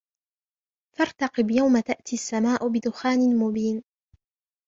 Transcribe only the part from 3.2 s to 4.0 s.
مبين